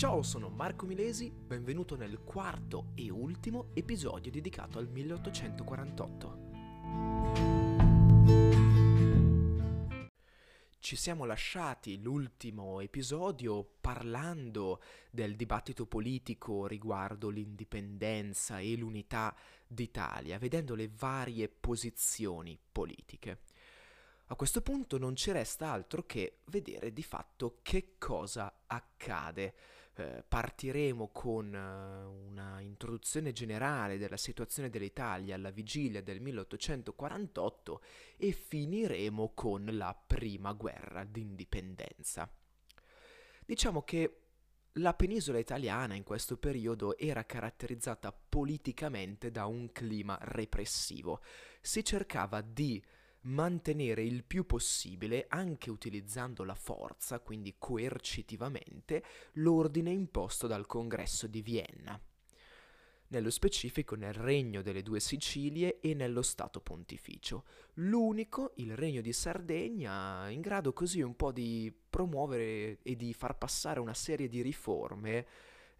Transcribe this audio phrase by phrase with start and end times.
[0.00, 6.38] Ciao, sono Marco Milesi, benvenuto nel quarto e ultimo episodio dedicato al 1848.
[10.78, 19.36] Ci siamo lasciati l'ultimo episodio parlando del dibattito politico riguardo l'indipendenza e l'unità
[19.66, 23.40] d'Italia, vedendo le varie posizioni politiche.
[24.28, 29.54] A questo punto non ci resta altro che vedere di fatto che cosa accade
[30.00, 37.80] eh, partiremo con uh, una introduzione generale della situazione dell'Italia alla vigilia del 1848
[38.16, 42.28] e finiremo con la prima guerra d'indipendenza.
[43.44, 44.20] Diciamo che
[44.74, 51.20] la penisola italiana in questo periodo era caratterizzata politicamente da un clima repressivo.
[51.60, 52.82] Si cercava di
[53.22, 61.42] mantenere il più possibile, anche utilizzando la forza, quindi coercitivamente, l'ordine imposto dal congresso di
[61.42, 62.00] Vienna.
[63.08, 67.44] Nello specifico nel regno delle due Sicilie e nello Stato pontificio.
[67.74, 73.36] L'unico, il regno di Sardegna, in grado così un po' di promuovere e di far
[73.36, 75.26] passare una serie di riforme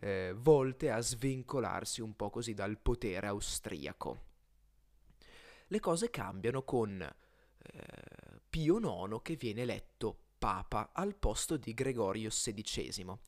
[0.00, 4.24] eh, volte a svincolarsi un po' così dal potere austriaco.
[5.68, 7.08] Le cose cambiano con
[7.62, 13.18] eh, Pio IX che viene eletto papa al posto di Gregorio XVI.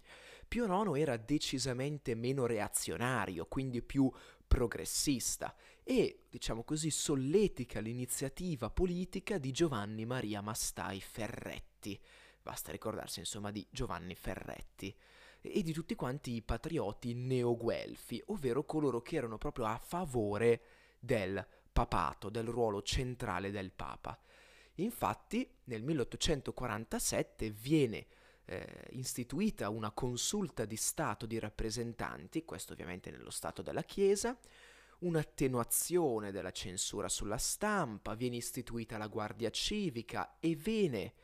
[0.48, 4.10] Pio IX era decisamente meno reazionario, quindi più
[4.46, 11.98] progressista e, diciamo così, solletica l'iniziativa politica di Giovanni Maria Mastai Ferretti.
[12.42, 14.94] Basta ricordarsi insomma di Giovanni Ferretti
[15.40, 20.62] e di tutti quanti i patrioti neoguelfi, ovvero coloro che erano proprio a favore
[20.98, 24.18] del papato, del ruolo centrale del papa.
[24.76, 28.06] Infatti nel 1847 viene
[28.44, 34.36] eh, istituita una consulta di Stato di rappresentanti, questo ovviamente nello Stato della Chiesa,
[35.00, 41.14] un'attenuazione della censura sulla stampa, viene istituita la Guardia Civica e viene,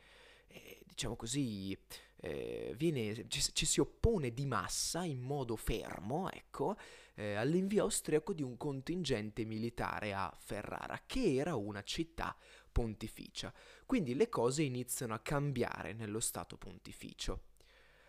[0.47, 1.77] eh, diciamo così,
[2.21, 6.75] eh, viene, ci, ci, si oppone di massa in modo fermo, ecco,
[7.15, 12.35] eh, all'invio austriaco di un contingente militare a Ferrara, che era una città
[12.71, 13.53] pontificia.
[13.85, 17.43] Quindi le cose iniziano a cambiare nello Stato pontificio.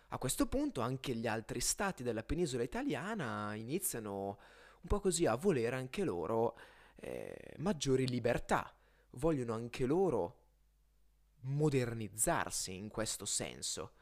[0.09, 4.39] A questo punto anche gli altri stati della penisola italiana iniziano
[4.81, 6.57] un po' così a volere anche loro
[6.97, 8.75] eh, maggiori libertà,
[9.11, 10.39] vogliono anche loro
[11.43, 13.93] modernizzarsi in questo senso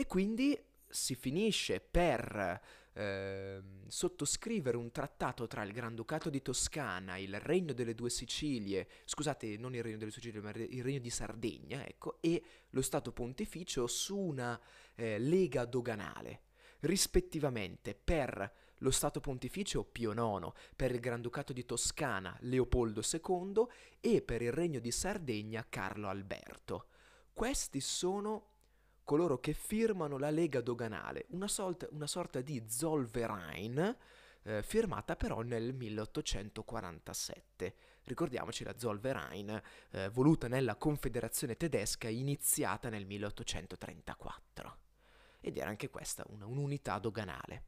[0.00, 2.58] e quindi si finisce per
[2.94, 9.58] eh, sottoscrivere un trattato tra il Granducato di Toscana, il Regno delle Due Sicilie, scusate,
[9.58, 13.12] non il Regno delle Due Sicilie, ma il Regno di Sardegna, ecco, e lo Stato
[13.12, 14.58] Pontificio su una
[14.94, 16.44] eh, lega doganale,
[16.80, 23.66] rispettivamente per lo Stato Pontificio Pio IX, per il Granducato di Toscana Leopoldo II
[24.00, 26.86] e per il Regno di Sardegna Carlo Alberto.
[27.34, 28.46] Questi sono
[29.10, 33.96] coloro che firmano la lega doganale, una, sorta, una sorta di Zollverein,
[34.44, 37.74] eh, firmata però nel 1847.
[38.04, 44.76] Ricordiamoci la Zollverein, eh, voluta nella Confederazione tedesca, iniziata nel 1834.
[45.40, 47.64] Ed era anche questa una, un'unità doganale.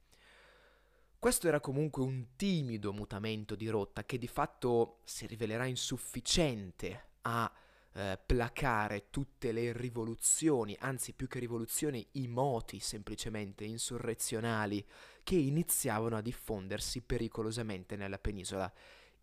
[1.19, 7.53] Questo era comunque un timido mutamento di rotta che di fatto si rivelerà insufficiente a
[7.95, 14.85] eh, placare tutte le rivoluzioni, anzi più che rivoluzioni, i moti semplicemente insurrezionali
[15.23, 18.73] che iniziavano a diffondersi pericolosamente nella penisola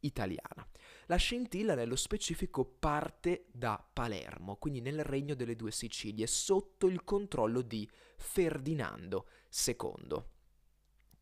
[0.01, 0.67] italiana.
[1.07, 7.03] La scintilla nello specifico parte da Palermo, quindi nel regno delle due Sicilie, sotto il
[7.03, 9.27] controllo di Ferdinando
[9.65, 10.23] II.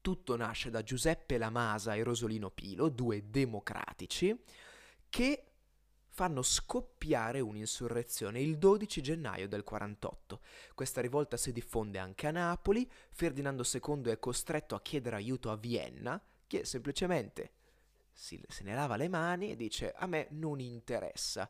[0.02, 4.38] Tutto nasce da Giuseppe Lamasa e Rosolino Pilo, due democratici,
[5.10, 5.47] che
[6.18, 10.40] fanno scoppiare un'insurrezione il 12 gennaio del 48.
[10.74, 15.56] Questa rivolta si diffonde anche a Napoli, Ferdinando II è costretto a chiedere aiuto a
[15.56, 17.52] Vienna, che semplicemente
[18.12, 21.48] si, se ne lava le mani e dice a me non interessa.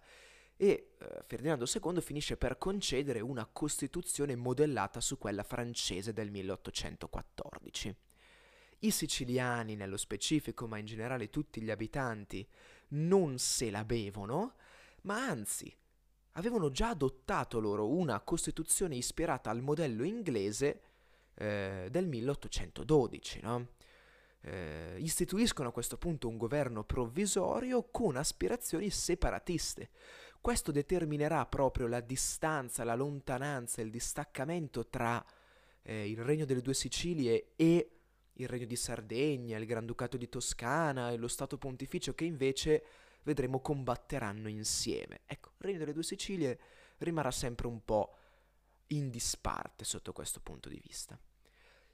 [0.57, 7.95] E eh, Ferdinando II finisce per concedere una costituzione modellata su quella francese del 1814.
[8.79, 12.47] I siciliani nello specifico, ma in generale tutti gli abitanti,
[12.89, 14.55] non se la bevono,
[15.03, 15.73] ma anzi
[16.33, 20.81] avevano già adottato loro una Costituzione ispirata al modello inglese
[21.33, 23.67] eh, del 1812, no?
[24.41, 29.89] eh, istituiscono a questo punto un governo provvisorio con aspirazioni separatiste.
[30.39, 35.23] Questo determinerà proprio la distanza, la lontananza, il distaccamento tra
[35.81, 37.96] eh, il Regno delle Due Sicilie e
[38.37, 42.83] il Regno di Sardegna, il Granducato di Toscana e lo Stato Pontificio che invece
[43.23, 45.21] vedremo combatteranno insieme.
[45.25, 46.59] Ecco, il Regno delle Due Sicilie
[46.99, 48.15] rimarrà sempre un po'
[48.87, 51.19] in disparte sotto questo punto di vista.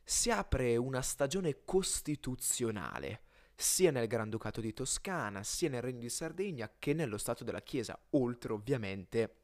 [0.03, 3.21] Si apre una stagione costituzionale,
[3.55, 7.97] sia nel Granducato di Toscana, sia nel Regno di Sardegna che nello Stato della Chiesa,
[8.11, 9.35] oltre ovviamente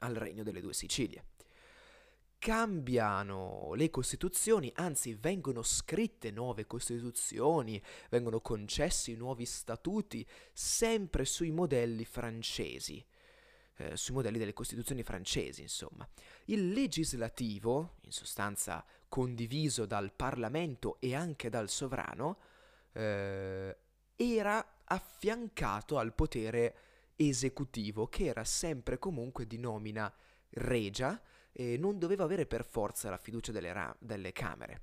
[0.00, 1.24] al Regno delle Due Sicilie
[2.40, 12.06] cambiano le costituzioni, anzi vengono scritte nuove costituzioni, vengono concessi nuovi statuti, sempre sui modelli
[12.06, 13.04] francesi,
[13.76, 16.08] eh, sui modelli delle costituzioni francesi, insomma.
[16.46, 22.38] Il legislativo, in sostanza condiviso dal Parlamento e anche dal sovrano,
[22.92, 23.76] eh,
[24.16, 26.74] era affiancato al potere
[27.16, 30.10] esecutivo, che era sempre comunque di nomina
[30.52, 31.20] regia,
[31.52, 34.82] e non doveva avere per forza la fiducia delle, ra- delle Camere.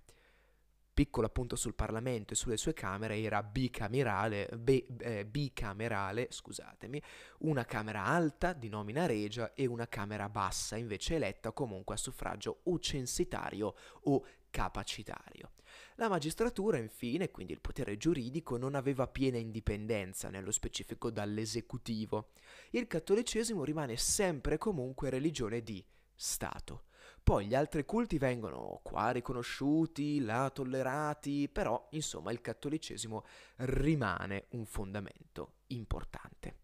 [0.97, 6.99] Piccolo appunto sul Parlamento e sulle sue Camere era bicamerale, be- eh, bicamerale, scusatemi,
[7.41, 12.61] una Camera alta di nomina regia e una Camera bassa invece eletta comunque a suffragio
[12.63, 13.75] o censitario
[14.05, 15.51] o capacitario.
[15.97, 22.29] La magistratura, infine, quindi il potere giuridico, non aveva piena indipendenza, nello specifico dall'esecutivo.
[22.71, 25.83] Il cattolicesimo rimane sempre comunque religione di
[26.19, 26.85] Stato.
[27.21, 33.23] Poi gli altri culti vengono qua riconosciuti, là tollerati, però insomma il cattolicesimo
[33.57, 36.55] rimane un fondamento importante.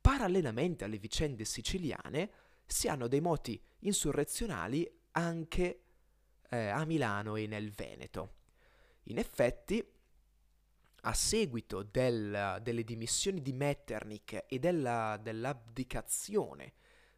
[0.00, 2.30] Parallelamente alle vicende siciliane
[2.66, 5.82] si hanno dei moti insurrezionali anche
[6.48, 8.34] eh, a Milano e nel Veneto.
[9.04, 9.86] In effetti,
[11.02, 16.72] a seguito del, delle dimissioni di Metternich e della, dell'abdicazione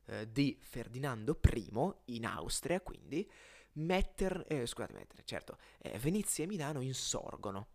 [0.06, 1.70] eh, di Ferdinando I
[2.06, 3.28] in Austria, quindi
[3.72, 7.68] Metter, eh, scusate, Metter, certo, eh, Venezia e Milano insorgono.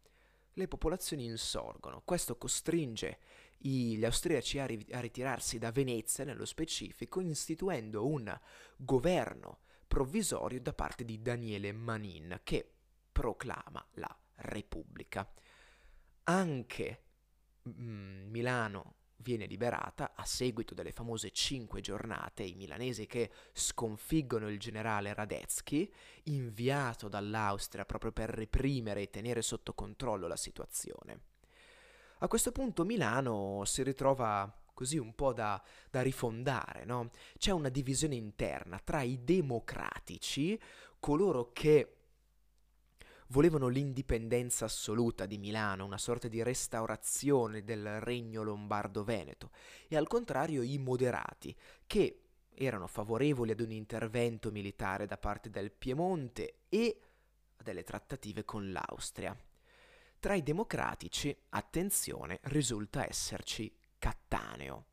[0.54, 2.02] Le popolazioni insorgono.
[2.04, 3.20] Questo costringe
[3.58, 8.38] gli austriaci a, ri- a ritirarsi da Venezia, nello specifico, istituendo un
[8.76, 12.70] governo provvisorio da parte di Daniele Manin, che
[13.12, 15.30] proclama la Repubblica.
[16.24, 17.04] Anche
[17.70, 24.60] mm, Milano viene liberata a seguito delle famose cinque giornate, i milanesi che sconfiggono il
[24.60, 25.92] generale Radetzky,
[26.24, 31.20] inviato dall'Austria proprio per reprimere e tenere sotto controllo la situazione.
[32.20, 37.10] A questo punto Milano si ritrova così un po' da, da rifondare, no?
[37.38, 40.60] C'è una divisione interna tra i democratici,
[41.00, 42.01] coloro che
[43.32, 49.52] volevano l'indipendenza assoluta di Milano, una sorta di restaurazione del regno lombardo-veneto,
[49.88, 51.56] e al contrario i moderati,
[51.88, 52.24] che
[52.54, 57.00] erano favorevoli ad un intervento militare da parte del Piemonte e
[57.56, 59.36] a delle trattative con l'Austria.
[60.20, 64.86] Tra i democratici, attenzione, risulta esserci Cattaneo,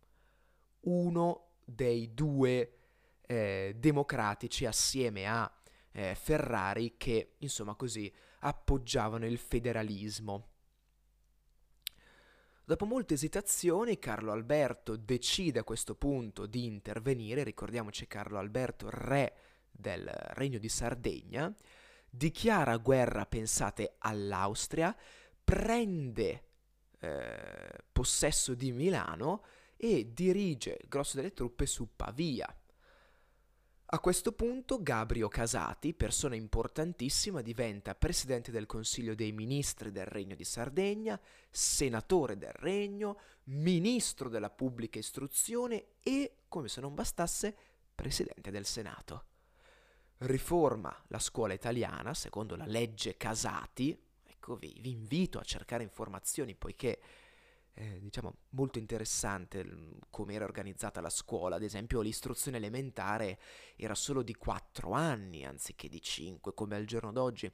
[0.81, 2.73] uno dei due
[3.27, 5.53] eh, democratici assieme a
[5.93, 10.49] eh, Ferrari che, insomma così, appoggiavano il federalismo.
[12.65, 19.35] Dopo molte esitazioni, Carlo Alberto decide a questo punto di intervenire, ricordiamoci Carlo Alberto, re
[19.71, 21.55] del Regno di Sardegna,
[22.11, 24.95] dichiara guerra, pensate, all'Austria,
[25.43, 26.45] prende
[26.99, 29.45] eh, possesso di Milano
[29.77, 32.55] e dirige il grosso delle truppe su Pavia.
[33.91, 40.35] A questo punto Gabrio Casati, persona importantissima, diventa presidente del Consiglio dei Ministri del Regno
[40.35, 41.19] di Sardegna,
[41.49, 47.57] senatore del Regno, ministro della pubblica istruzione e, come se non bastasse,
[47.95, 49.25] presidente del Senato.
[50.19, 53.99] Riforma la scuola italiana secondo la legge Casati.
[54.23, 57.01] Ecco, vi, vi invito a cercare informazioni poiché
[57.81, 59.65] eh, diciamo, molto interessante
[60.11, 61.57] come era organizzata la scuola.
[61.57, 63.39] Ad esempio, l'istruzione elementare
[63.77, 67.51] era solo di 4 anni anziché di 5, come al giorno d'oggi.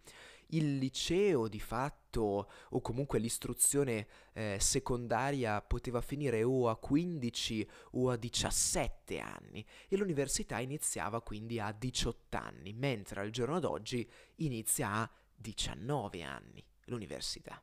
[0.49, 8.11] Il liceo, di fatto, o comunque l'istruzione eh, secondaria poteva finire o a 15 o
[8.11, 14.91] a 17 anni e l'università iniziava quindi a 18 anni, mentre al giorno d'oggi inizia
[14.91, 17.63] a 19 anni l'università.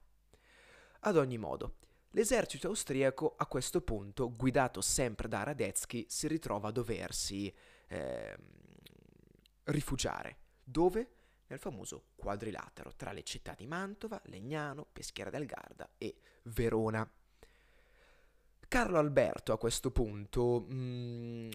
[1.03, 1.77] Ad ogni modo,
[2.11, 7.53] L'esercito austriaco a questo punto, guidato sempre da Radetzky, si ritrova a doversi
[7.87, 8.37] eh,
[9.65, 10.37] rifugiare.
[10.61, 11.09] Dove?
[11.47, 17.09] Nel famoso quadrilatero tra le città di Mantova, Legnano, Peschiera del Garda e Verona.
[18.67, 21.49] Carlo Alberto a questo punto mh, mm,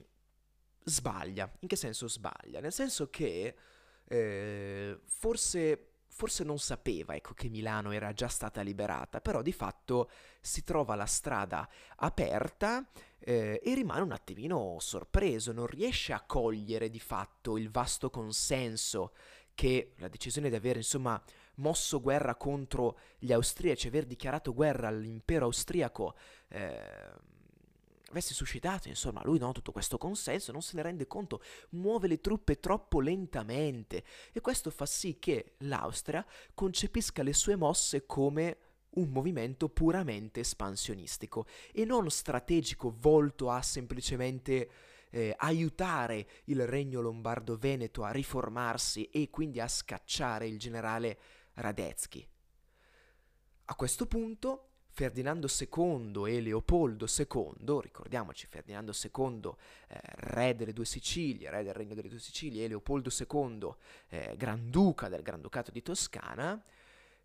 [0.85, 1.51] sbaglia.
[1.61, 2.61] In che senso sbaglia?
[2.61, 3.55] Nel senso che
[4.05, 10.09] eh, forse forse non sapeva ecco, che Milano era già stata liberata, però di fatto
[10.41, 16.89] si trova la strada aperta eh, e rimane un attimino sorpreso, non riesce a cogliere
[16.89, 19.13] di fatto il vasto consenso
[19.55, 21.23] che la decisione di aver insomma
[21.57, 26.15] mosso guerra contro gli austriaci, aver dichiarato guerra all'impero austriaco
[26.49, 27.13] eh,
[28.11, 32.21] avesse suscitato, insomma, lui no, tutto questo consenso, non se ne rende conto, muove le
[32.21, 38.59] truppe troppo lentamente e questo fa sì che l'Austria concepisca le sue mosse come
[38.97, 44.71] un movimento puramente espansionistico e non strategico volto a semplicemente
[45.11, 51.19] eh, aiutare il regno lombardo-veneto a riformarsi e quindi a scacciare il generale
[51.55, 52.27] Radetzky.
[53.67, 59.51] A questo punto Ferdinando II e Leopoldo II, ricordiamoci Ferdinando II,
[59.89, 63.75] eh, re delle due Sicilie, re del regno delle due Sicilie, e Leopoldo II,
[64.09, 66.65] eh, granduca del Granducato di Toscana,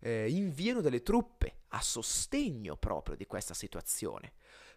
[0.00, 4.34] eh, inviano delle truppe a sostegno proprio di questa situazione.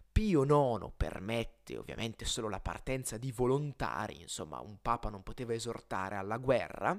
[0.10, 6.16] Pio IX permette ovviamente solo la partenza di volontari, insomma un papa non poteva esortare
[6.16, 6.98] alla guerra,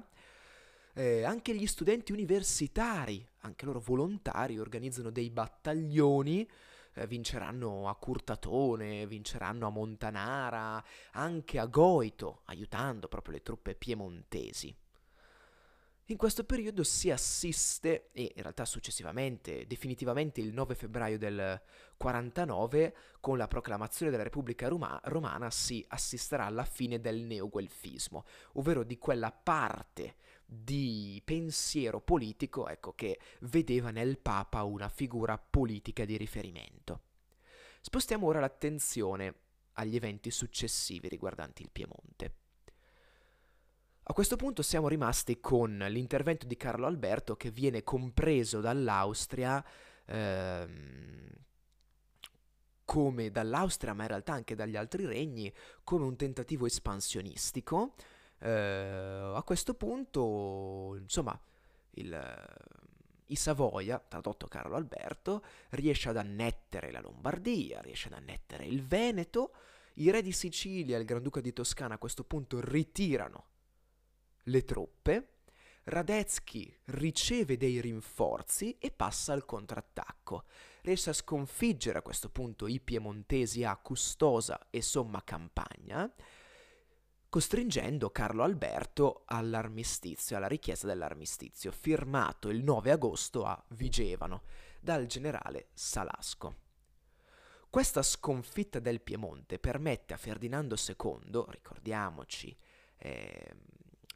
[0.97, 6.49] eh, anche gli studenti universitari, anche loro volontari, organizzano dei battaglioni,
[6.93, 14.75] eh, vinceranno a Curtatone, vinceranno a Montanara, anche a Goito, aiutando proprio le truppe piemontesi.
[16.09, 21.61] In questo periodo si assiste, e in realtà successivamente, definitivamente il 9 febbraio del
[21.95, 28.83] 49, con la proclamazione della Repubblica Roma- Romana, si assisterà alla fine del neoguelfismo, ovvero
[28.83, 30.15] di quella parte
[30.49, 37.01] di pensiero politico, ecco, che vedeva nel Papa una figura politica di riferimento.
[37.81, 39.35] Spostiamo ora l'attenzione
[39.73, 42.33] agli eventi successivi riguardanti il Piemonte.
[44.03, 49.63] A questo punto siamo rimasti con l'intervento di Carlo Alberto che viene compreso dall'Austria
[50.05, 51.27] ehm,
[52.85, 57.95] come dall'Austria, ma in realtà anche dagli altri regni, come un tentativo espansionistico.
[58.39, 61.39] Eh, a questo punto, insomma,
[61.91, 62.45] il,
[63.27, 69.51] i Savoia, tradotto Carlo Alberto, riesce ad annettere la Lombardia, riesce ad annettere il Veneto,
[69.95, 73.45] i re di Sicilia e il Granduca di Toscana a questo punto ritirano
[74.43, 75.29] le truppe,
[75.83, 80.43] Radetzky riceve dei rinforzi e passa al contrattacco.
[80.81, 86.11] Riesce a sconfiggere a questo punto i piemontesi a Custosa e Somma Campagna,
[87.29, 94.43] costringendo Carlo Alberto all'armistizio, alla richiesta dell'armistizio, firmato il 9 agosto a Vigevano
[94.79, 96.65] dal generale Salasco.
[97.69, 102.55] Questa sconfitta del Piemonte permette a Ferdinando II, ricordiamoci,
[102.97, 103.55] eh,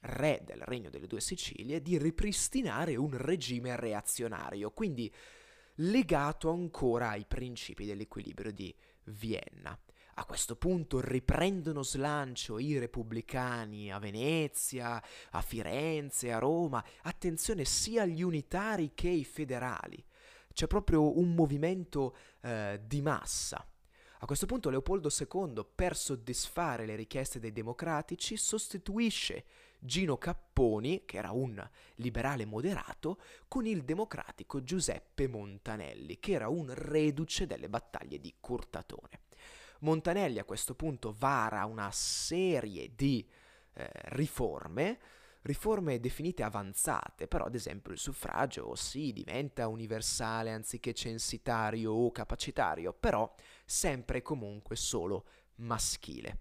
[0.01, 5.13] re del Regno delle Due Sicilie, di ripristinare un regime reazionario, quindi
[5.75, 9.77] legato ancora ai principi dell'equilibrio di Vienna.
[10.22, 15.01] A questo punto riprendono slancio i repubblicani a Venezia,
[15.32, 20.01] a Firenze, a Roma, attenzione sia agli unitari che ai federali.
[20.54, 23.66] C'è proprio un movimento eh, di massa.
[24.20, 29.46] A questo punto Leopoldo II, per soddisfare le richieste dei democratici, sostituisce
[29.80, 36.72] Gino Capponi, che era un liberale moderato, con il democratico Giuseppe Montanelli, che era un
[36.72, 39.22] reduce delle battaglie di Curtatone.
[39.82, 43.28] Montanelli a questo punto vara una serie di
[43.74, 45.00] eh, riforme,
[45.44, 52.94] riforme definite avanzate, però ad esempio il suffragio sì diventa universale anziché censitario o capacitario,
[52.94, 53.34] però
[53.66, 56.40] sempre e comunque solo maschile.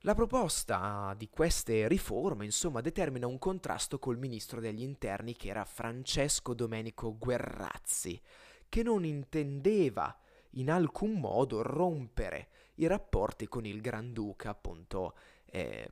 [0.00, 5.64] La proposta di queste riforme, insomma, determina un contrasto col ministro degli interni che era
[5.64, 8.20] Francesco Domenico Guerrazzi,
[8.68, 10.14] che non intendeva
[10.54, 15.88] in alcun modo rompere i rapporti con il Granduca, appunto, eh,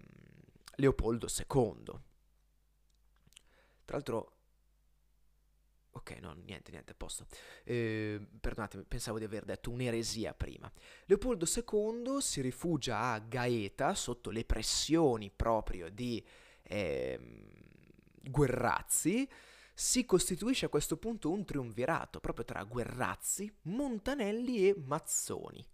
[0.76, 1.84] Leopoldo II.
[3.84, 4.36] Tra l'altro,
[5.94, 7.26] Ok, no, niente, niente, posto.
[7.64, 10.72] Eh, perdonatemi, pensavo di aver detto un'eresia prima.
[11.04, 16.24] Leopoldo II si rifugia a Gaeta sotto le pressioni proprio di
[16.62, 17.20] eh,
[18.22, 19.28] Guerrazzi.
[19.74, 25.66] Si costituisce a questo punto un triumvirato proprio tra Guerrazzi, Montanelli e Mazzoni.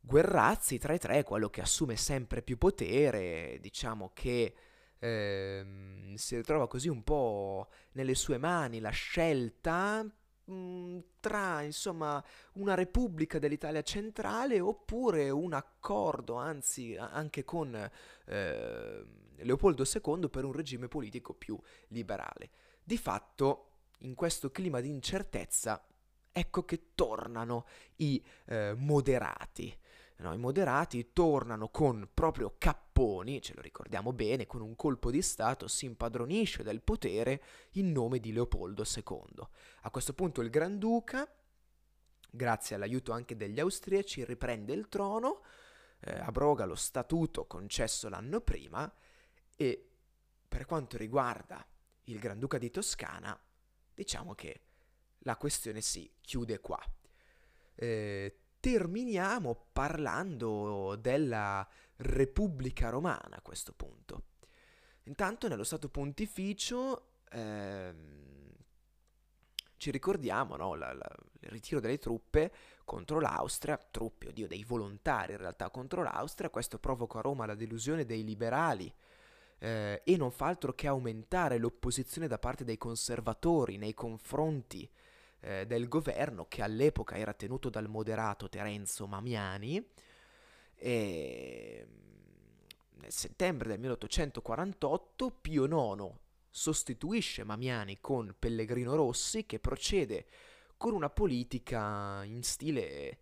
[0.00, 4.54] Guerrazzi tra i tre è quello che assume sempre più potere, diciamo che
[4.98, 10.04] ehm, si ritrova così un po' nelle sue mani la scelta
[10.44, 12.22] mh, tra insomma
[12.54, 17.74] una repubblica dell'Italia centrale oppure un accordo, anzi anche con
[18.26, 21.58] eh, Leopoldo II per un regime politico più
[21.88, 22.50] liberale.
[22.84, 25.86] Di fatto, in questo clima di incertezza,
[26.32, 29.76] ecco che tornano i eh, moderati.
[30.16, 35.20] No, I moderati tornano con proprio capponi, ce lo ricordiamo bene, con un colpo di
[35.20, 39.46] Stato si impadronisce del potere in nome di Leopoldo II.
[39.82, 41.28] A questo punto il Granduca,
[42.30, 45.42] grazie all'aiuto anche degli austriaci, riprende il trono,
[45.98, 48.92] eh, abroga lo statuto concesso l'anno prima
[49.56, 49.88] e
[50.46, 51.66] per quanto riguarda
[52.04, 53.38] il Granduca di Toscana,
[53.94, 54.60] diciamo che
[55.18, 56.80] la questione si chiude qua.
[57.74, 61.66] Eh, terminiamo parlando della
[61.96, 64.24] Repubblica Romana a questo punto.
[65.04, 68.52] Intanto nello Stato Pontificio ehm,
[69.76, 72.52] ci ricordiamo no, la, la, il ritiro delle truppe
[72.84, 77.56] contro l'Austria, truppe, oddio, dei volontari in realtà contro l'Austria, questo provoca a Roma la
[77.56, 78.92] delusione dei liberali
[79.62, 84.90] eh, e non fa altro che aumentare l'opposizione da parte dei conservatori nei confronti
[85.38, 89.88] eh, del governo che all'epoca era tenuto dal moderato Terenzo Mamiani
[90.74, 91.86] e
[92.94, 96.12] nel settembre del 1848 Pio IX
[96.50, 100.26] sostituisce Mamiani con Pellegrino Rossi che procede
[100.76, 103.18] con una politica in stile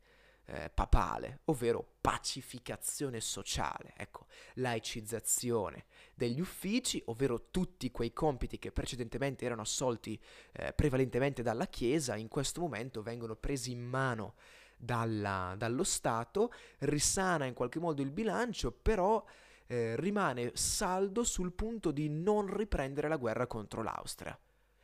[0.51, 9.45] eh, papale, ovvero pacificazione sociale, ecco, laicizzazione degli uffici, ovvero tutti quei compiti che precedentemente
[9.45, 10.21] erano assolti
[10.53, 14.35] eh, prevalentemente dalla Chiesa, in questo momento vengono presi in mano
[14.77, 19.25] dalla, dallo Stato, risana in qualche modo il bilancio, però
[19.67, 24.37] eh, rimane saldo sul punto di non riprendere la guerra contro l'Austria.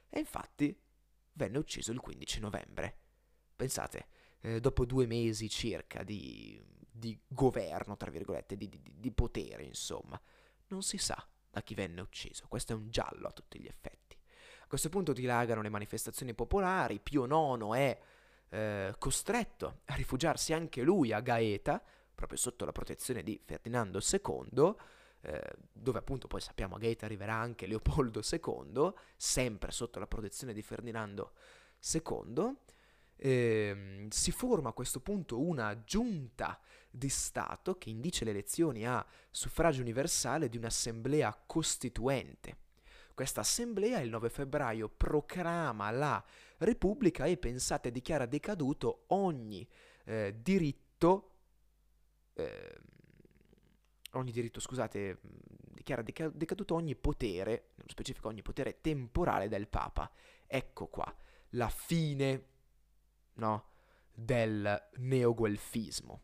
[0.09, 0.79] E infatti
[1.33, 2.97] venne ucciso il 15 novembre.
[3.57, 4.07] Pensate,
[4.47, 10.21] eh, dopo due mesi circa di, di governo, tra virgolette, di, di, di potere, insomma,
[10.69, 12.47] non si sa da chi venne ucciso.
[12.47, 14.17] Questo è un giallo a tutti gli effetti.
[14.61, 17.99] A questo punto dilagano le manifestazioni popolari, Pio IX è
[18.49, 21.83] eh, costretto a rifugiarsi anche lui a Gaeta,
[22.15, 24.75] proprio sotto la protezione di Ferdinando II,
[25.23, 30.53] eh, dove appunto poi sappiamo a Gaeta arriverà anche Leopoldo II, sempre sotto la protezione
[30.53, 31.33] di Ferdinando
[31.93, 32.57] II.
[33.17, 39.05] Eh, si forma a questo punto una giunta di Stato che indice le elezioni a
[39.31, 42.65] suffragio universale di un'assemblea costituente.
[43.15, 46.23] Questa assemblea il 9 febbraio proclama la
[46.59, 49.67] Repubblica e pensate dichiara decaduto ogni
[50.05, 51.31] eh, diritto
[52.35, 52.81] eh,
[54.13, 55.19] ogni diritto, scusate,
[55.73, 60.11] dichiara decaduto ogni potere, nello specifico ogni potere temporale del Papa.
[60.47, 61.15] Ecco qua,
[61.51, 62.55] la fine
[63.37, 63.71] no,
[64.13, 66.21] del neoguelfismo.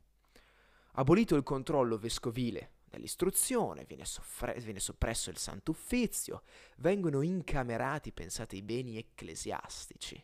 [0.92, 6.42] Abolito il controllo vescovile dell'istruzione, viene, soffre- viene soppresso il Santo Uffizio,
[6.76, 10.22] vengono incamerati, pensate, i beni ecclesiastici.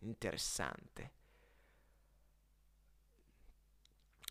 [0.00, 1.12] Interessante.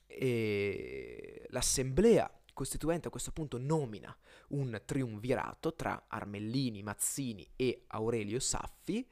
[0.07, 4.17] E l'assemblea costituente a questo punto nomina
[4.49, 9.07] un triumvirato tra Armellini, Mazzini e Aurelio Saffi,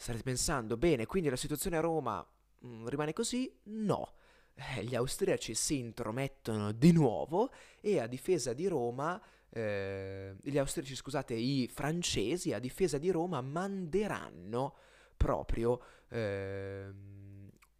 [0.00, 2.26] Starete pensando, bene, quindi la situazione a Roma
[2.60, 3.54] mh, mm, rimane così?
[3.64, 4.14] No.
[4.54, 10.94] Eh, gli austriaci si intromettono di nuovo e a difesa di Roma, eh, gli austriaci,
[10.94, 14.74] scusate, i francesi a difesa di Roma manderanno
[15.18, 16.90] proprio eh,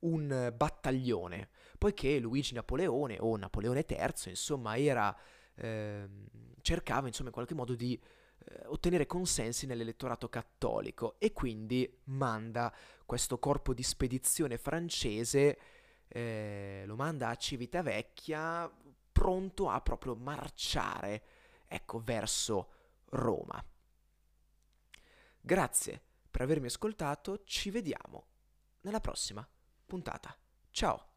[0.01, 5.17] un battaglione, poiché Luigi Napoleone o Napoleone III, insomma, era,
[5.55, 6.07] eh,
[6.61, 7.99] cercava insomma in qualche modo di
[8.47, 12.75] eh, ottenere consensi nell'elettorato cattolico e quindi manda
[13.05, 15.59] questo corpo di spedizione francese,
[16.09, 18.71] eh, lo manda a Civitavecchia
[19.13, 21.23] pronto a proprio marciare,
[21.67, 22.73] ecco, verso
[23.11, 23.63] Roma.
[25.41, 28.27] Grazie per avermi ascoltato, ci vediamo
[28.83, 29.47] nella prossima
[29.85, 30.37] puntata.
[30.71, 31.10] Ciao!